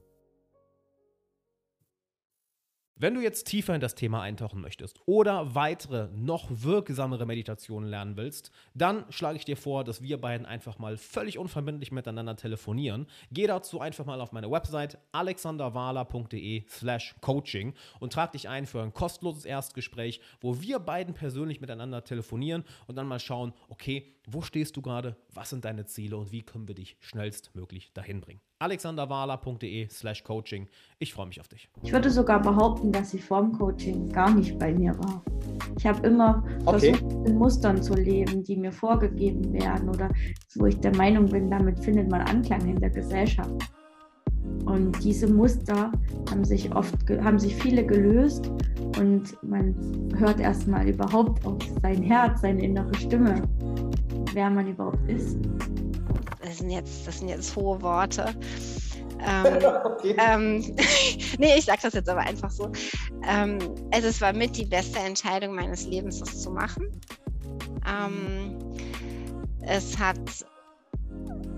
Wenn 3.01 3.13
du 3.13 3.21
jetzt 3.21 3.47
tiefer 3.47 3.73
in 3.73 3.79
das 3.79 3.95
Thema 3.95 4.21
eintauchen 4.21 4.59
möchtest 4.59 4.99
oder 5.05 5.55
weitere, 5.55 6.09
noch 6.11 6.49
wirksamere 6.49 7.25
Meditationen 7.25 7.89
lernen 7.89 8.17
willst, 8.17 8.51
dann 8.73 9.05
schlage 9.09 9.37
ich 9.37 9.45
dir 9.45 9.55
vor, 9.55 9.85
dass 9.85 10.01
wir 10.01 10.19
beiden 10.19 10.45
einfach 10.45 10.79
mal 10.79 10.97
völlig 10.97 11.37
unverbindlich 11.37 11.93
miteinander 11.93 12.35
telefonieren. 12.35 13.07
Geh 13.31 13.47
dazu 13.47 13.79
einfach 13.79 14.05
mal 14.05 14.19
auf 14.19 14.33
meine 14.33 14.51
Website 14.51 14.97
alexanderwala.de 15.13 16.65
slash 16.67 17.15
coaching 17.21 17.73
und 18.01 18.11
trag 18.11 18.33
dich 18.33 18.49
ein 18.49 18.65
für 18.65 18.83
ein 18.83 18.93
kostenloses 18.93 19.45
Erstgespräch, 19.45 20.19
wo 20.41 20.59
wir 20.59 20.79
beiden 20.79 21.13
persönlich 21.13 21.61
miteinander 21.61 22.03
telefonieren 22.03 22.65
und 22.87 22.97
dann 22.97 23.07
mal 23.07 23.21
schauen, 23.21 23.53
okay, 23.69 24.13
wo 24.27 24.41
stehst 24.41 24.75
du 24.75 24.81
gerade, 24.81 25.15
was 25.33 25.51
sind 25.51 25.63
deine 25.63 25.85
Ziele 25.85 26.17
und 26.17 26.33
wie 26.33 26.41
können 26.41 26.67
wir 26.67 26.75
dich 26.75 26.97
schnellstmöglich 26.99 27.93
dahin 27.93 28.19
bringen 28.19 28.41
alexanderwala.de 28.59 29.87
slash 29.89 30.23
coaching. 30.23 30.67
Ich 30.99 31.13
freue 31.13 31.27
mich 31.27 31.39
auf 31.39 31.47
dich. 31.47 31.69
Ich 31.81 31.93
würde 31.93 32.09
sogar 32.09 32.41
behaupten, 32.41 32.91
dass 32.91 33.13
ich 33.13 33.23
vorm 33.23 33.53
Coaching 33.57 34.09
gar 34.09 34.33
nicht 34.33 34.59
bei 34.59 34.73
mir 34.73 34.97
war. 34.99 35.23
Ich 35.77 35.87
habe 35.87 36.05
immer 36.05 36.43
okay. 36.65 36.93
versucht, 36.93 37.27
in 37.27 37.37
Mustern 37.37 37.81
zu 37.81 37.93
leben, 37.93 38.43
die 38.43 38.57
mir 38.57 38.71
vorgegeben 38.71 39.53
werden 39.53 39.89
oder 39.89 40.09
wo 40.55 40.65
ich 40.65 40.77
der 40.79 40.95
Meinung 40.95 41.27
bin, 41.27 41.49
damit 41.49 41.79
findet 41.79 42.11
man 42.11 42.21
Anklang 42.21 42.61
in 42.67 42.75
der 42.75 42.89
Gesellschaft. 42.89 43.53
Und 44.65 45.03
diese 45.03 45.27
Muster 45.31 45.91
haben 46.29 46.43
sich 46.43 46.73
oft, 46.75 46.95
haben 47.09 47.39
sich 47.39 47.55
viele 47.55 47.85
gelöst 47.85 48.51
und 48.99 49.41
man 49.41 49.73
hört 50.17 50.39
erstmal 50.39 50.87
überhaupt 50.87 51.45
auf 51.45 51.57
sein 51.81 52.03
Herz, 52.03 52.41
seine 52.41 52.63
innere 52.63 52.93
Stimme, 52.95 53.41
wer 54.33 54.49
man 54.49 54.67
überhaupt 54.67 55.09
ist 55.09 55.37
das 56.49 56.57
sind 56.57 56.71
jetzt, 56.71 57.07
das 57.07 57.19
sind 57.19 57.29
jetzt 57.29 57.55
hohe 57.55 57.81
Worte. 57.81 58.33
Ähm, 59.21 59.57
okay. 59.83 60.15
ähm, 60.17 60.59
nee, 61.39 61.57
ich 61.57 61.65
sage 61.65 61.79
das 61.81 61.93
jetzt 61.93 62.07
aber 62.07 62.21
einfach 62.21 62.49
so. 62.49 62.71
Ähm, 63.27 63.59
also 63.91 64.07
es 64.07 64.21
war 64.21 64.31
mit 64.31 64.55
die 64.55 64.63
beste 64.63 64.97
Entscheidung 64.99 65.55
meines 65.55 65.85
Lebens, 65.85 66.19
das 66.19 66.41
zu 66.41 66.49
machen. 66.49 66.89
Ähm, 67.85 68.57
es 69.59 69.99
hat 69.99 70.17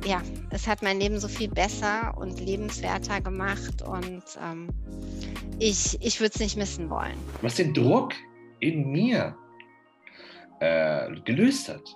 ja, 0.05 0.23
es 0.49 0.67
hat 0.67 0.81
mein 0.81 0.99
Leben 0.99 1.19
so 1.19 1.27
viel 1.27 1.49
besser 1.49 2.17
und 2.17 2.39
lebenswerter 2.39 3.21
gemacht 3.21 3.83
und 3.83 4.23
ähm, 4.43 4.69
ich, 5.59 6.01
ich 6.01 6.19
würde 6.19 6.31
es 6.33 6.39
nicht 6.39 6.57
missen 6.57 6.89
wollen. 6.89 7.13
Was 7.43 7.57
den 7.57 7.75
Druck 7.75 8.15
in 8.59 8.89
mir 8.91 9.35
äh, 10.61 11.11
gelöst 11.25 11.69
hat, 11.69 11.95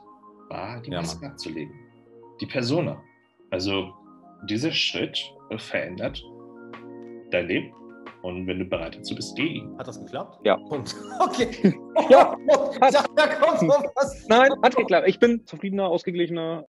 war 0.49 0.79
die 0.83 0.91
Maske 0.91 1.25
abzulegen 1.25 1.84
die 2.41 2.45
Persona. 2.45 3.01
Also 3.51 3.93
dieser 4.49 4.71
Schritt 4.71 5.17
verändert 5.57 6.23
dein 7.31 7.47
Leben. 7.47 7.73
Und 8.21 8.47
wenn 8.47 8.57
du 8.57 8.65
bereit 8.65 8.95
dazu 8.95 9.13
bist, 9.13 9.35
geh 9.35 9.45
ihn. 9.45 9.77
Hat 9.77 9.87
das 9.87 9.99
geklappt? 9.99 10.39
Ja. 10.43 10.55
Und, 10.55 10.95
okay. 11.19 11.75
ja, 12.09 12.35
hat, 12.81 13.09
da 13.15 13.27
kommt 13.27 13.61
noch 13.61 13.83
was. 13.95 14.25
Nein, 14.27 14.49
hat 14.63 14.75
geklappt. 14.75 15.07
Ich 15.07 15.19
bin 15.19 15.45
zufriedener, 15.45 15.87
ausgeglichener, 15.87 16.65